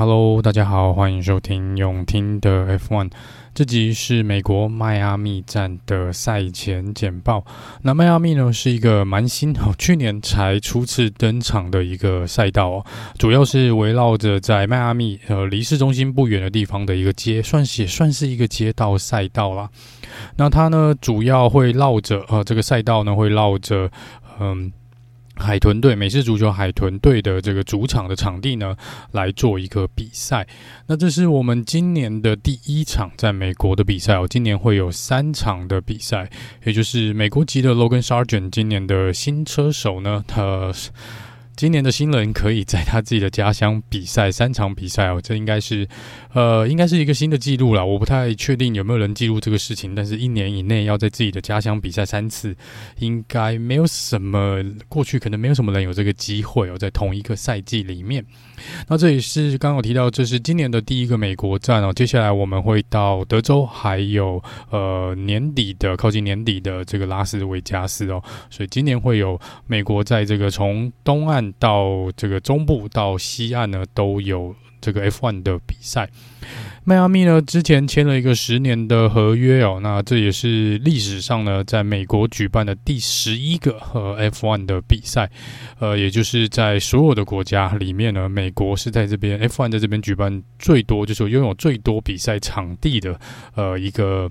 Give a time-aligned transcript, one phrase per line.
[0.00, 3.10] Hello，大家好，欢迎收听永听的 F1。
[3.52, 7.44] 这集是美国迈阿密站的赛前简报。
[7.82, 12.86] 那迈阿密呢，是一个蛮新哦，去年才初次登场的一个赛道哦，
[13.18, 19.68] 主要是围绕着在迈阿密呃离市中心不远的地方的一个街，算是也算是一个街道赛道啦。
[20.38, 23.90] 那它呢，主要会绕着呃这个赛道呢，会绕着
[24.40, 24.72] 嗯。
[25.40, 28.76] 海豚队，美式足球海豚队的这个主场的场地呢，
[29.12, 30.46] 来做一个比赛。
[30.86, 34.26] 那这是我们今年的第一场在美国的比赛哦。
[34.28, 36.30] 今年会有三场的比赛，
[36.64, 40.72] 也就是美国籍的 Logan Sargent 今年的新车手呢，他。
[41.60, 45.86] 今年的新人可以在他自己的家乡比赛三场比赛哦，这应该是，
[46.32, 47.84] 呃，应该是一个新的记录了。
[47.84, 52.56] 我不太确定有没有人记录这个事情，但是一年以内要在自己的家乡比赛三次，
[53.00, 58.24] 应该没有什么，过去可能没有什么人有这个机会哦，在同一个赛季里面。
[58.88, 61.92] 那这也是刚刚我提到，这是今年的第一个美国站哦。
[61.92, 68.22] 接下来我们会到德州，还有呃年底的靠近年底的这个拉斯维加斯哦。
[68.48, 71.49] 所以今年会有美国在这个从东岸。
[71.58, 76.08] 到这个中部到西岸呢，都有这个 F1 的比赛。
[76.84, 85.30] 迈阿密呢，之前签了一个十年的合约哦，那这也是历史上呢，在美国举办的第十一个和 F1 的比赛，
[85.78, 93.20] 呃，也就是在所有的国家里面呢，美国是在这边 F1 在这边举办最多，就是拥有最多比赛场地的
[93.54, 94.30] 呃一个。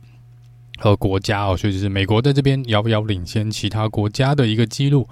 [0.80, 5.08] 和国家哦，所以就是美国在这边遥遥领先其他国家的一个记录。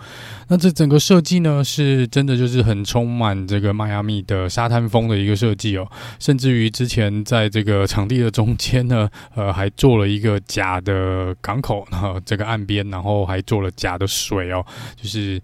[0.48, 5.88] 那这整个设计呢，是真的就是很充满这个迈阿密的沙滩风的一个设计哦。
[6.20, 14.66] 甚至于之前在这个场地的中间呢，呃，还做了一个假的港口，然后这个岸边，然后还做了假的水哦，
[14.96, 15.42] 就是。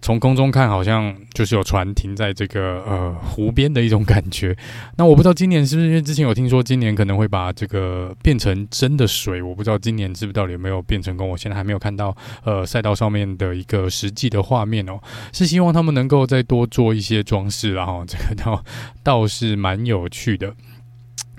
[0.00, 4.56] 从空中看，好像就是有船停在这个呃湖边的一种感觉。
[4.96, 11.28] 那我不知道今年是不是因为之前有听说今年可能会把这个变成真的水，我不知道今年是不是到底有没有变成功。
[11.28, 14.98] 我现在还没有看到呃赛道上面的一个实际的画面哦，
[15.32, 18.64] 是希望他们能够再多做一些装饰，然后这个倒
[19.02, 20.54] 倒是蛮有趣的。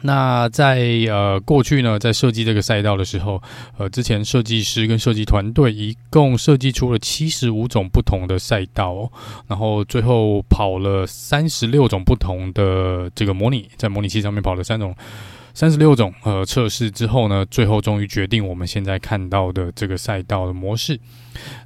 [0.01, 3.41] 那在呃过去呢，在设计这个赛道的时候，
[3.77, 9.11] 呃，之前设计师跟设计团队一共设计出了七十五种不同的赛道，
[9.47, 14.95] 然后最后跑了三十六种不同的这个模拟，在模拟器上面跑了三种。
[15.53, 20.99] 三十六种呃测试之后呢，最后终于决定我们现在看到的这个赛道的模式。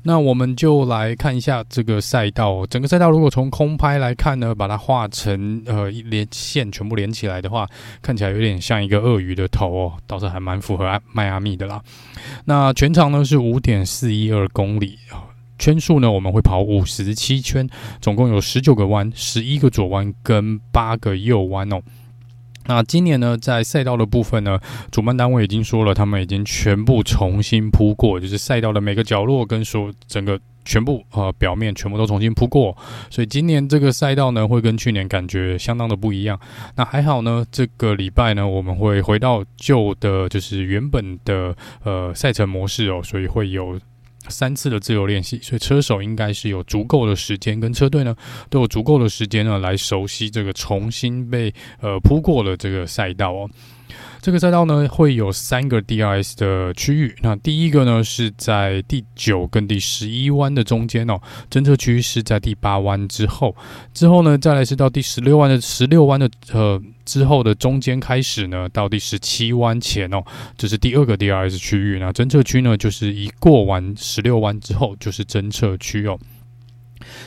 [0.03, 7.67] 那我们就来看一下这个赛道，整个赛道如果从空拍来看呢，把它画成呃一连线全部连起来的话，
[8.01, 11.81] 看起来有点像一个鳄鱼的头哦，倒是还蛮符合迈阿密的啦。
[12.45, 14.97] 那全长呢是五点四一二公里，
[15.57, 17.67] 圈数呢我们会跑五十七圈，
[17.99, 21.81] 总共有十九个弯，十一个左弯跟八个右弯哦。
[22.65, 24.59] 那今年呢，在赛道的部分呢，
[24.91, 32.75] 主办单位已经说了，他们已经全部重新铺过，就是赛道的每个角落跟说整个全部呃表面全部都重新铺过，
[33.09, 36.39] 所以今年这个赛道呢，会跟去年感觉相当的不一样。
[36.75, 43.79] 那还好呢，这个礼拜呢，我们会回到旧的，就是原本的呃赛程模式哦，所以会有。
[44.29, 48.15] 三次的自由练习，所以车手应该是有足够的时间，跟车队呢
[48.49, 53.49] 都有足够的时间呢来熟悉这个重新被呃铺过的这个赛道哦。
[54.23, 61.19] 这个赛道呢会有三个 DRS 的区域，那第一个呢是在第九跟第十一弯的中间哦，
[61.51, 63.53] 侦测区是在第八弯之后，
[63.93, 70.23] 之后呢再来是到第十六弯的十六弯的呃之后的中间开始呢，到第十七弯前哦，
[70.57, 76.17] 这是第二个 DRS 区域，那侦测区呢就是一过完十六弯之后就是侦测区哦。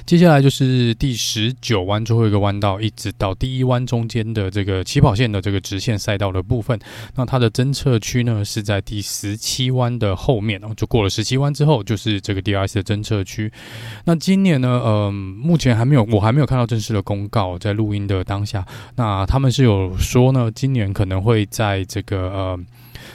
[0.06, 6.78] 接下来就是第十九弯最后一个弯道，一直到第一弯中间的这个起跑线的这个直线赛道的部分。
[7.16, 13.52] 那它的侦测区呢是在第十七弯的后面哦，就过了十七弯之后就是这个 DRS 的侦测区。
[14.04, 22.60] 那今年呢，呃，目前还没有，我还没有看到正式的公告，在录音的当下，那他们是有说呢，今年可能会在这个呃。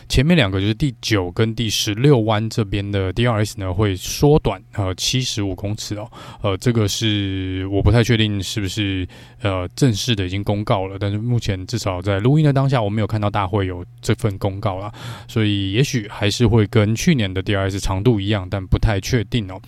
[0.10, 6.10] 前面两个就是第九跟第十六弯这边的 DRS 呢会缩短呃七十五公尺哦，
[6.42, 9.08] 呃这个是我不太确定是不是
[9.42, 14.92] 呃正式的已经公告了，但是目前至少在录音的当下我没有看到大会有这份公告啦，
[15.28, 19.62] 所以也许还是会跟去年的 DRS 长度一样，但不太确定哦。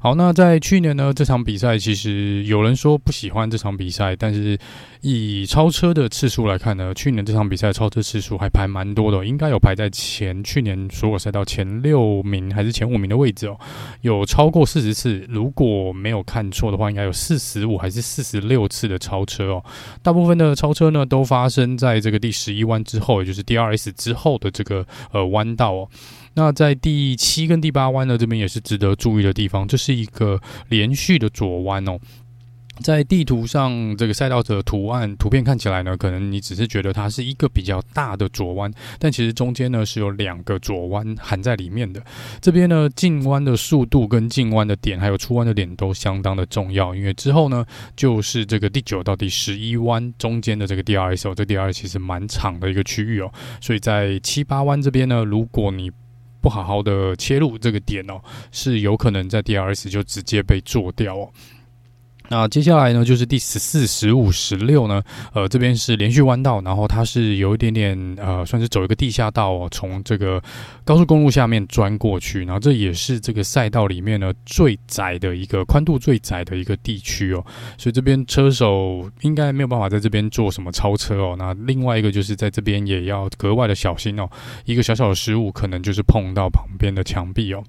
[0.00, 4.58] 好，那在去年呢，这场比赛其实有人说不喜欢这场比赛，但是
[5.00, 13.58] 以超车的次数来看呢，去年这场比赛超车次数还排蛮多的，应该有排在前去年所有赛道前六名还是前五名的位置哦，
[14.02, 19.64] 有超过四十次，如果没有看错的话，应该有四十五还是四十六次的超车哦。
[20.02, 25.88] 大部分的超车呢，都发生在这个第十一弯之后，也就是 DRS 之后的这个呃弯道哦。
[26.38, 31.98] 那在第七跟第八弯呢，这边也是值得注意的地方，这是一个连续的左弯哦。
[32.80, 42.00] 在地图上，这个赛道的图案图片看起来呢，可能你只是觉得它是一个比较大的左弯，但其实中间呢是有两个左弯含在里面的。
[42.40, 55.90] 这边呢，进弯的速度跟进弯的点，还有出弯的点都相当的重要，因为之后呢就是这个第九到第十一弯中间的这个 DRS 哦，这 DRS 其实蛮长的一个区域哦，所以在七八弯这边呢，如果你
[56.40, 58.20] 不好好的切入这个点哦，
[58.52, 61.32] 是有可能在 DRS 就直接被做掉哦。
[62.30, 65.02] 那接下来呢，就是第十四、十五、十六呢，
[65.32, 70.42] 呃，这边是连续弯道，然后它是有一点点呃，算是走一个地下道哦，从这个
[70.84, 77.42] 高速公路下面钻过去，然后这也是这个赛道里面呢最窄的一个宽度最窄的一个地区哦，
[77.78, 81.34] 所以这边车手应该没有办法在这边做什么超车哦。
[81.38, 84.28] 那另外一个就是在这边也要格外的小心哦，
[84.66, 87.64] 一个小小的失误可能就是碰到旁边的墙壁哦。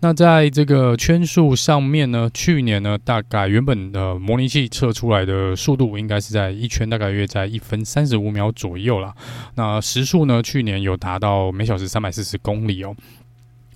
[0.00, 9.14] 那在这个圈数上面呢，去年呢，大概原本的模拟器测出来的速度应该是在一圈大概约在一分三十五秒左右啦。
[9.54, 12.94] 那时速呢，去年有达到每小时三百四十公里哦，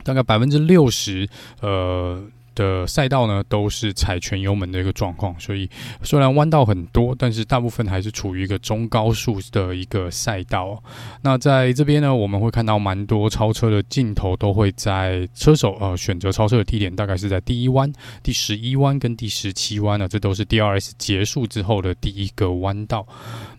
[0.04, 1.28] 大概百分之六十，
[1.60, 2.22] 呃。
[2.54, 5.68] 的赛道呢，都是踩全油门的一个状况，所以
[6.02, 10.82] 虽然弯道很多，但是大部分还是处于一个中高速的一个赛道。
[11.22, 23.06] 那在这边呢，我们会看到蛮多超车的镜头，都会在车手呃选择超车的地点，大概是在第一弯、第十一弯跟第十七弯呢，这都是 DRS 结束之后的第一个弯道。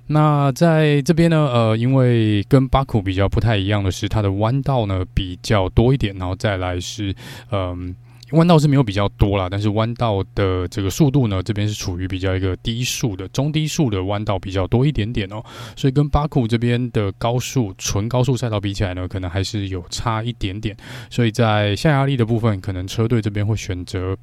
[0.08, 7.16] 那在这边呢，呃，因为跟巴库比较不太一样的是，它的弯道呢比较多一点，然后再来是
[7.52, 7.96] 嗯。
[8.34, 15.44] 弯道是没有比较多啦，但是弯道的这个速度呢，这边是处于比较一个低速的中低速的弯道比较多一点点哦，
[15.76, 20.76] 所以跟巴库这边的高速纯高速赛道比起来呢，可能还是有差一点点。
[21.10, 24.18] 所以在下压力的部分，可能车队这边会选择，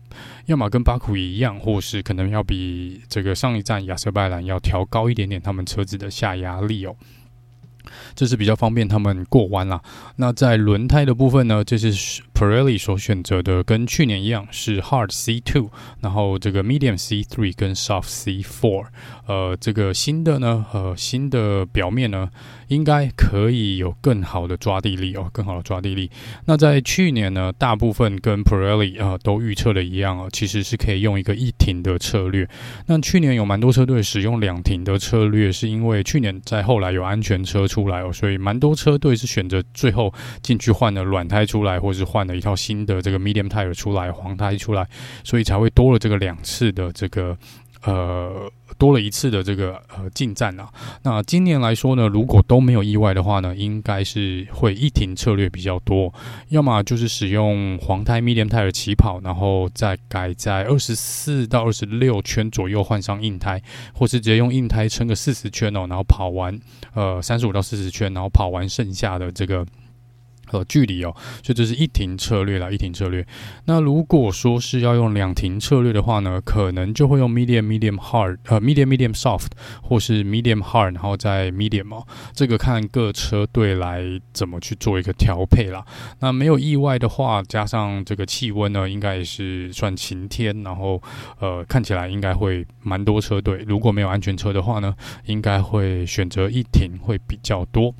[0.46, 6.94] 要么跟巴库一样，或是可能要比这个上一站亚瑟拜兰要调高一点点他们车子的下压力哦。
[8.14, 9.80] 这是比较方便他们过弯啦。
[10.16, 15.68] 那在轮胎的部分呢，这是 Pirelli 所选择的，跟去年一样是 Hard C2，
[16.00, 18.86] 然后这个 Medium C3 跟 Soft C4。
[19.26, 22.30] 呃，这个新的呢，呃，新的表面呢，
[22.68, 26.10] 应该可以有更好的抓地力哦，更好的抓地力。
[26.46, 32.48] 那在去年呢，大部分跟 Pirelli 啊、都预测的一样哦，其实是可以用一个一停的策略。
[32.86, 40.10] 那去年有蛮多车队使用两停的策略，是因为去年在后来有安全车出来哦，所以蛮多车队是选择最后
[40.40, 44.86] 进去换了软胎出来，或是换一套新的这个 medium tire 出来，黄胎出来，
[45.24, 47.36] 所以才会多了这个两次的这个
[47.84, 50.68] 呃多了一次的这个呃进站啊。
[51.02, 56.12] 那今年来说呢，如果都没有意外的话呢，应该是会一停策略比较多，
[56.48, 63.62] 要么就是使用黄胎 medium tire 起跑，然后再改在二十四到二十六圈左右换上硬胎，
[63.94, 66.58] 或是直接用硬胎撑个四十圈哦，然后跑完
[66.94, 69.66] 呃三十五到四十圈，然后跑完剩下的这个。
[70.52, 73.26] 呃，距离哦，所以这是一停策略啦，一停策略。
[73.66, 79.48] 那如果说是要用两停策略的话呢，可能就会用 medium medium hard，呃，medium medium soft，
[79.82, 82.06] 或是 medium hard，然后再 medium 哦。
[82.34, 84.02] 这个看各车队来
[84.32, 85.84] 怎么去做一个调配啦。
[86.20, 91.00] 那没有意外的话，加上这个气温呢，应该也是算晴天，然后
[91.38, 93.64] 呃，看起来应该会蛮多车队。
[93.66, 94.94] 如果没有安全车的话呢，
[95.26, 97.94] 应该会选择一停会比较多。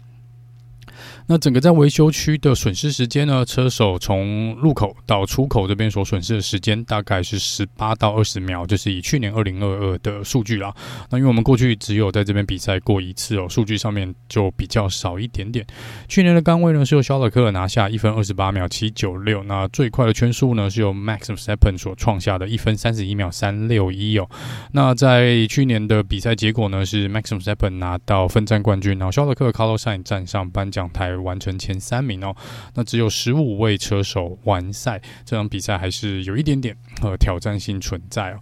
[1.26, 3.44] 那整个在维修区的损失时间呢？
[3.44, 10.74] 车手从入口到出口这边所损失的时间大概是十八到二十秒，就是以去年二零二二的数据啦。
[11.10, 15.66] 那因为我们过去只有在这边比赛过一次哦，数据上面就比较少一点点。
[16.08, 24.28] 去年的杆位呢是由肖勒克拿下一分二十八秒七九六，那最快的圈速呢是由 Max Verstappen 所创下的一分三十一秒三六一哦。
[24.72, 31.10] 那在去年的比赛结果呢是 Max Verstappen 拿到分站冠军，然后肖勒克 Carlos Sain 站上颁奖两台。
[31.20, 32.34] 完成前三名哦，
[32.74, 38.40] 那只有十五位车手完赛，这场比赛还是有一点点呃挑战性存在哦。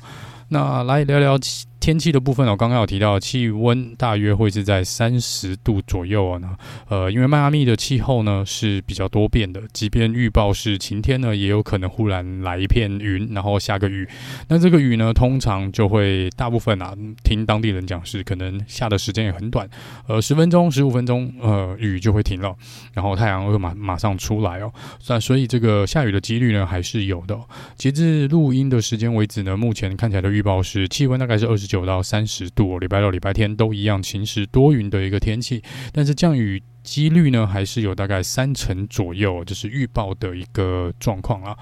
[0.48, 1.36] 那来聊聊
[1.80, 6.58] 天气的部分我刚刚有提到，气温大约会是在三十度左右啊。
[6.88, 14.06] 呃，因为迈阿密的气候呢是比较多变的，即便预报是晴天呢，也有可能忽然来一片云，然后下个雨。
[14.48, 19.68] 那这个雨呢，通常就会大部分啊，听当地人讲是可能下的时间也很短，
[20.08, 22.54] 呃，十分钟、十五分钟，呃，雨就会停了，
[22.92, 24.72] 然后太阳会马马上出来哦。
[25.06, 27.38] 那所以这个下雨的几率呢还是有的。
[27.76, 41.54] 截至录音的时间为止呢，目前看起来的预报是气温大概是二十九到三十度，礼拜六、礼拜天都一样晴时多云的一个天气，但是降雨几率呢还是有大概三成左右，就是预报的一个状况啊。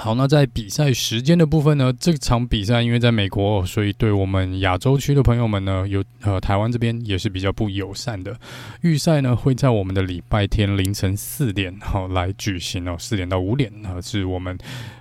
[0.00, 8.38] 好，那在比赛时间的部分呢，这场比赛因为在美国，所以对我们亚洲区的朋友们呢，有呃台湾这边也是比较不友善的。
[8.82, 14.56] 预赛呢会在我们的礼拜天凌晨四点好来举行哦，四点到五点啊是我们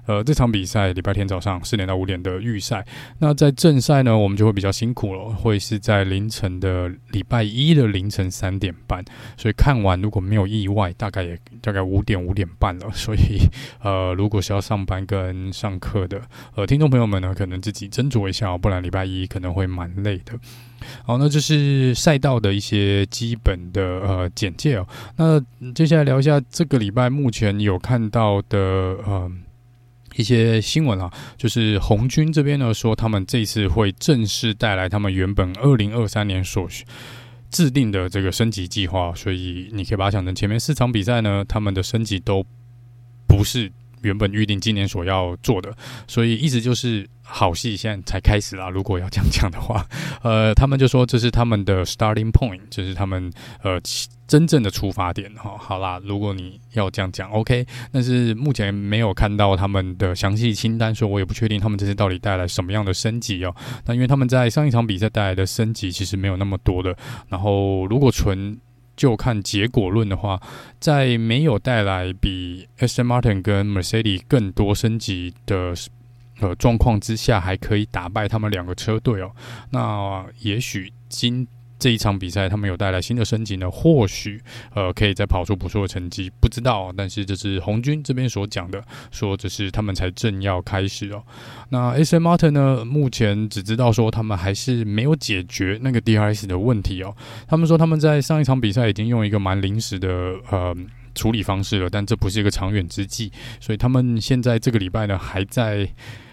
[0.07, 2.83] 呃这场比赛礼拜天早上四点到五点的预赛。
[3.19, 9.05] 那在正赛呢，我们就会比较辛苦了，会是在凌晨的礼拜一的凌晨三点半。
[9.37, 12.89] 所以看完如果没有意外，大概也大概五点五点半了。
[12.95, 13.37] 所以
[13.83, 16.19] 呃如果是要上班跟上课的
[16.55, 20.33] 呃听众朋友们呢，可能自己斟酌一下哦，不然礼拜一可能会蛮累的。
[21.03, 24.87] 好，那这是赛道的一些基本的呃简介哦。
[25.17, 25.39] 那
[25.73, 29.31] 接下来聊一下这个礼拜目前有看到的呃
[30.15, 36.67] 一些新闻啊，就是红军这边呢说他们这次会正式带来他们原本二零二三年所
[37.49, 42.45] 制定的这个升级计划，所以你可以把它想成前面四场比赛呢，他们的升级都
[43.27, 43.71] 不是。
[44.01, 45.75] 原本预定今年所要做的，
[46.07, 48.69] 所以意思就是好戏现在才开始啦。
[48.69, 49.85] 如果要这样讲的话，
[50.23, 53.31] 呃，他们就说这是他们的 starting point，就是他们
[53.63, 53.79] 呃
[54.27, 55.57] 真正的出发点哈。
[55.57, 63.55] 好啦，如果你要这样讲，OK，但是目前没有看到他们的详细清单，所以我也不确定他们这次到底带来什么样的升级哦。
[63.85, 66.95] 那因为他们在上一场比赛带来的升级其实没有那么多的，
[67.29, 68.57] 然后如果纯
[68.97, 70.41] 就看结果论的话，
[70.79, 73.01] 在没有带来比 S.
[73.01, 73.13] M.
[73.13, 75.73] Martin 跟 Mercedes 更多升级的
[76.41, 79.31] 呃状况之下，还可以打败他们两个车队哦。
[79.69, 81.47] 那也许今
[81.79, 84.41] 这一场比赛，他们有带来新的升级呢，或许
[84.73, 86.91] 呃可以再跑出不错的成绩，不知道。
[86.95, 91.23] 但是这是红军这边所讲的，说这是他们才正要开始哦。
[91.69, 97.15] 那 Aston Martin 呢，目前只知道说他们还是没有解决那个 DRS 的问题哦。
[97.47, 100.09] 他们说他们在上一场比赛已经用一个蛮临时的
[100.49, 100.75] 呃
[101.13, 105.89] 处理方式了，但这不是一个长远之计，所以他们现在这个礼拜呢还在。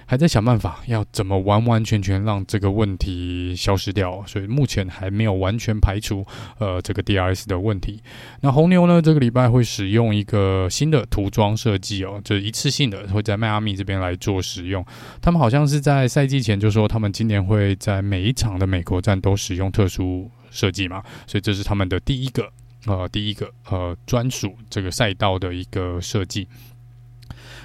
[0.06, 6.24] 还在想办法，要怎么完完全全让这个问题消失掉，所以目前还没有完全排除
[6.58, 8.02] 呃这个 DRS 的问题。
[8.40, 14.84] 那红牛呢，这个礼拜会使用一个新的涂装设计哦，就是一次性的会在迈阿密这边来做使用。
[15.22, 22.48] 他们好像是在赛季前就说，他们今年会在每一场的美国站都使用特殊设计嘛，所以这是他们的第一个
[22.86, 26.46] 呃第一个呃专属这个赛道的一个设计。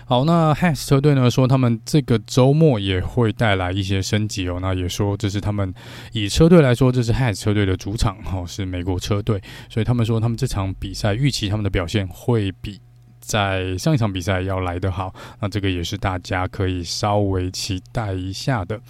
[0.10, 4.58] 好，那 Has 车队呢说，他们这个周末也会带来一些升级哦。
[4.60, 5.72] 那也说这是他们
[6.14, 9.40] 以车队来说，这是 Has 车队的主场哦，是美国车队，
[9.70, 12.80] 所以他们说他们这场比赛预期他们的表现会比
[13.20, 15.14] 在上一场比赛要来得好。
[15.42, 18.82] 那这个也是大家可以稍微期待一下的。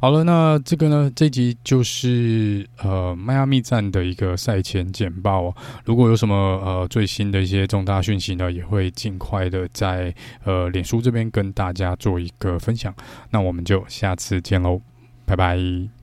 [0.00, 5.54] 好了，那这个呢，这集就是呃迈阿密站的一个赛前简报哦。
[5.84, 12.94] 如果有什么呃最新的一些重大讯息呢，也会尽快的在呃脸书这边跟大家做一个分享。
[13.30, 14.80] 那我们就下次见喽，
[15.26, 15.99] 拜拜。